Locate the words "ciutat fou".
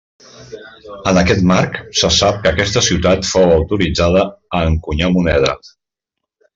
2.89-3.55